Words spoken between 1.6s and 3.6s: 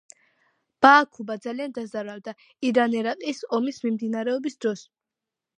დაზარალდა ირან-ერაყის